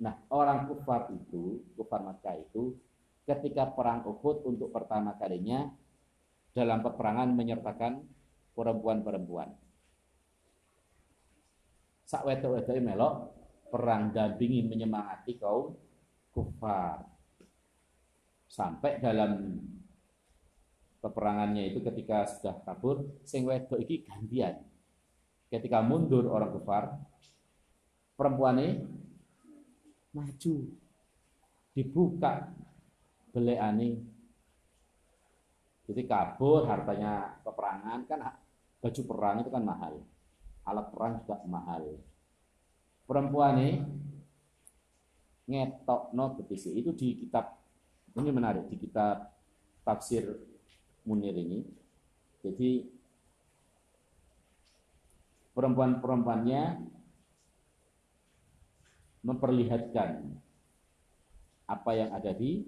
[0.00, 2.78] Nah, orang kufar itu, kufar Makkah itu
[3.28, 5.68] ketika perang Uhud untuk pertama kalinya
[6.56, 8.00] dalam peperangan menyertakan
[8.56, 9.52] perempuan-perempuan.
[12.08, 13.14] Sak wedok-wedok melok
[13.70, 15.76] perang dampingi menyemangati kaum
[16.34, 17.06] kufar.
[18.50, 19.62] Sampai dalam
[21.00, 24.60] peperangannya itu ketika sudah kabur, sing wedok iki gantian.
[25.50, 26.94] Ketika mundur orang kufar,
[28.14, 28.70] perempuan ini
[30.14, 30.54] maju
[31.74, 32.52] dibuka
[33.32, 34.10] beleani
[35.90, 38.22] jadi kabur hartanya peperangan kan
[38.78, 39.98] baju perang itu kan mahal.
[40.62, 41.98] Alat perang juga mahal.
[43.10, 43.82] Perempuan ini
[45.50, 47.58] ngetok no betisi itu di kitab
[48.14, 49.34] ini menarik di kitab
[49.82, 50.30] tafsir
[51.08, 51.64] Munir ini
[52.40, 52.84] jadi
[55.52, 56.62] perempuan-perempuannya
[59.20, 60.24] memperlihatkan
[61.68, 62.64] apa yang ada di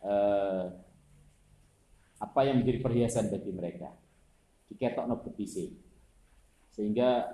[0.00, 0.64] eh,
[2.22, 3.90] apa yang menjadi perhiasan bagi mereka.
[4.72, 5.68] Diketok no betisi
[6.72, 7.28] sehingga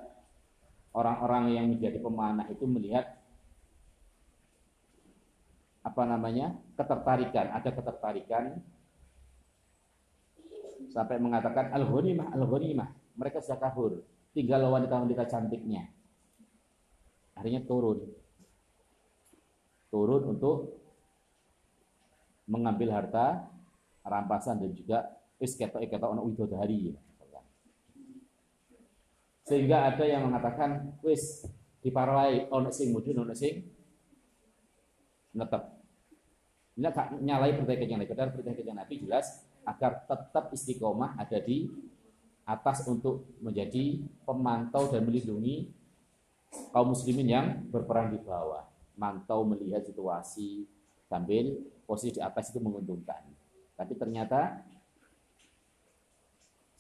[0.90, 3.06] orang-orang yang menjadi pemanah itu melihat
[5.86, 8.58] apa namanya ketertarikan ada ketertarikan
[10.88, 13.98] sampai mengatakan al ghanimah al ghanimah mereka sudah kabur.
[14.30, 15.90] Tinggal wanita-wanita cantiknya.
[17.34, 18.06] Akhirnya turun.
[19.90, 20.78] Turun untuk
[22.46, 23.50] mengambil harta
[24.06, 24.98] rampasan dan juga
[25.42, 26.94] wis ketok ketok ono widodari.
[29.48, 31.48] Sehingga ada yang mengatakan wis
[31.80, 33.64] diparai ono sing mudun ono sing
[35.32, 35.78] netep
[36.78, 38.14] ini gak nyalai perintah yang Nabi.
[38.38, 39.26] Perintah yang Nabi jelas
[39.68, 41.68] agar tetap istiqomah ada di
[42.48, 45.68] atas untuk menjadi pemantau dan melindungi
[46.72, 48.64] kaum muslimin yang berperang di bawah,
[48.96, 50.64] mantau melihat situasi
[51.04, 53.20] sambil posisi di atas itu menguntungkan.
[53.76, 54.64] Tapi ternyata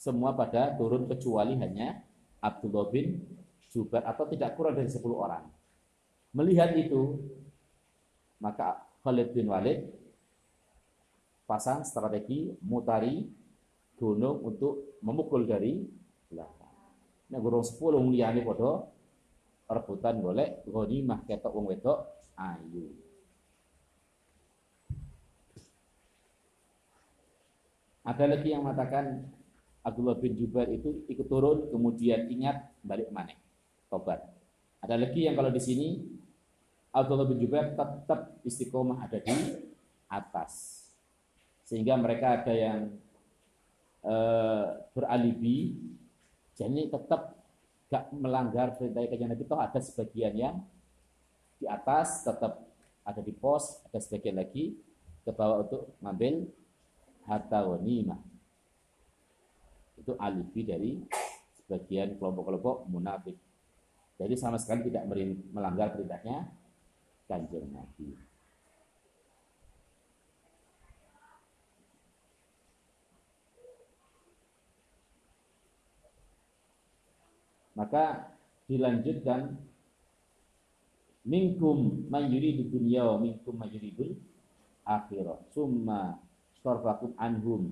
[0.00, 2.00] semua pada turun kecuali hanya
[2.40, 3.20] Abdullah bin
[3.68, 5.44] Jubair atau tidak kurang dari 10 orang.
[6.32, 7.20] Melihat itu,
[8.40, 9.84] maka Khalid bin Walid
[11.48, 13.24] pasang strategi mutari
[13.96, 15.80] gunung untuk memukul dari
[16.28, 16.76] belakang.
[17.32, 18.84] Nah, gurung 10 liyane padha
[19.68, 22.04] rebutan golek ghanimah ketok wong wedok
[22.36, 22.92] ayu.
[28.04, 29.28] Ada lagi yang mengatakan
[29.84, 33.36] Abdullah bin Jubair itu ikut turun kemudian ingat balik mana
[33.92, 34.20] tobat.
[34.80, 36.00] Ada lagi yang kalau di sini
[36.92, 39.36] Abdullah bin Jubair tetap istiqomah ada di
[40.08, 40.77] atas.
[41.68, 42.96] Sehingga mereka ada yang
[44.00, 44.16] e,
[44.96, 45.76] beralibi
[46.56, 47.36] jadi tetap
[47.92, 49.44] gak melanggar perintah kajian Nabi.
[49.44, 50.56] Toh ada sebagian yang
[51.60, 52.64] di atas tetap
[53.04, 54.80] ada di pos ada sebagian lagi
[55.22, 56.48] ke bawah untuk mengambil
[57.28, 58.20] harta wanimah
[59.98, 60.92] itu alibi dari
[61.60, 63.36] sebagian kelompok-kelompok munafik.
[64.16, 65.04] Jadi sama sekali tidak
[65.52, 66.48] melanggar perintahnya
[67.28, 68.27] kanjeng Nabi
[77.78, 78.34] Maka
[78.66, 79.54] dilanjutkan
[81.22, 84.18] minkum mayuri di dunia wa minkum mayuridul
[84.82, 85.38] akhirah.
[85.54, 86.18] Summa
[86.58, 87.70] sorfakum anhum.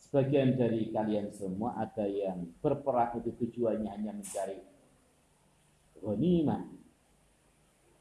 [0.00, 4.64] Sebagian dari kalian semua ada yang berperang itu tujuannya hanya mencari
[6.00, 6.64] ghanimah.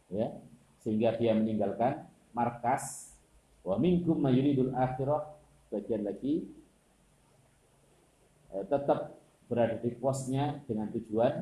[0.07, 0.31] Ya,
[0.79, 3.11] sehingga dia meninggalkan markas
[3.67, 5.35] wa minkum mayuridul akhirah.
[5.67, 6.47] Sebagian lagi
[8.55, 9.16] eh, tetap
[9.47, 11.33] berada di posnya dengan tujuan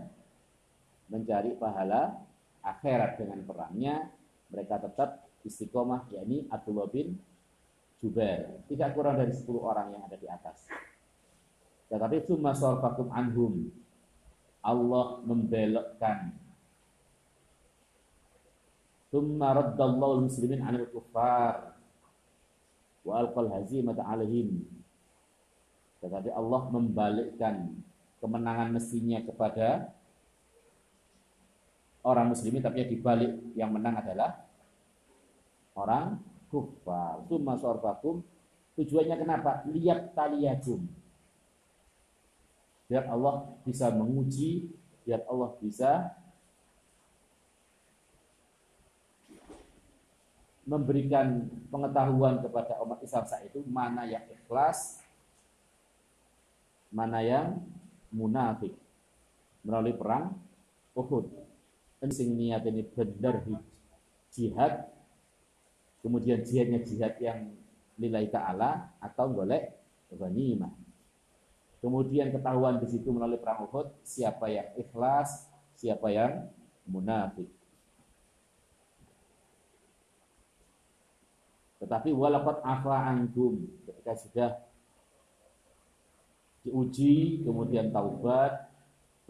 [1.10, 2.18] mencari pahala
[2.66, 4.10] akhirat dengan perangnya
[4.50, 7.18] mereka tetap istiqomah yakni Abdullah bin
[8.02, 8.62] Jubair.
[8.70, 10.70] Tidak kurang dari 10 orang yang ada di atas.
[11.90, 13.70] Tetapi summa sorfakum anhum.
[14.66, 16.34] Allah membelokkan.
[19.14, 21.78] Summa raddallahu muslimin anil kuffar
[23.06, 24.66] wa alqal hazimata alaihim.
[26.02, 27.85] Tetapi Allah membalikkan
[28.20, 29.92] kemenangan mestinya kepada
[32.06, 34.46] orang muslimin tapi yang dibalik yang menang adalah
[35.74, 36.22] orang
[36.54, 37.26] kufar.
[37.26, 38.22] Summa sorbakum
[38.78, 39.66] tujuannya kenapa?
[39.68, 40.86] Lihat taliyakum.
[42.86, 44.70] Biar Allah bisa menguji,
[45.02, 46.14] biar Allah bisa
[50.66, 55.02] memberikan pengetahuan kepada umat Islam saat itu mana yang ikhlas,
[56.90, 57.62] mana yang
[58.16, 58.72] munafik
[59.68, 60.32] melalui perang
[60.96, 61.28] Uhud.
[62.06, 63.42] Sing niat ini benar
[64.30, 64.94] jihad,
[66.06, 67.50] kemudian jihadnya jihad yang
[67.98, 69.74] lillahi ta'ala atau golek
[70.14, 70.70] ghanimah.
[71.82, 76.46] Kemudian ketahuan di situ melalui perang Uhud siapa yang ikhlas, siapa yang
[76.86, 77.50] munafik.
[81.82, 84.50] Tetapi walaupun afa antum ketika sudah
[86.66, 88.74] diuji kemudian taubat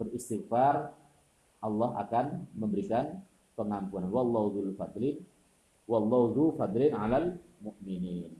[0.00, 0.96] beristighfar
[1.60, 3.20] Allah akan memberikan
[3.52, 5.16] pengampunan wallahu dzul fadlin
[5.84, 8.32] wallahu dzul fadlin 'alal mu'minin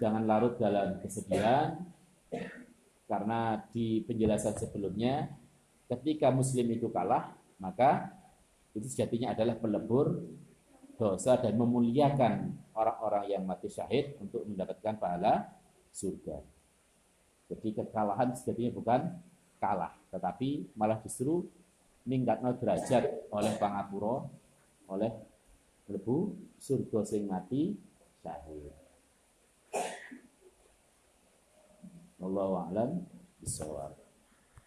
[0.00, 1.76] jangan larut dalam kesedihan
[3.08, 5.32] karena di penjelasan sebelumnya
[5.88, 8.12] ketika muslim itu kalah maka
[8.76, 10.24] itu sejatinya adalah pelebur
[10.98, 15.46] dosa dan memuliakan orang-orang yang mati syahid untuk mendapatkan pahala
[15.94, 16.57] surga.
[17.48, 19.00] Jadi kekalahan sejatinya bukan
[19.56, 21.48] kalah, tetapi malah justru
[22.04, 24.28] ningkatno derajat oleh pangapura
[24.88, 25.12] oleh
[25.88, 27.76] lebu surga sing mati
[28.20, 28.72] syahid.
[32.20, 32.90] Wallahu a'lam
[33.40, 34.07] bishawab.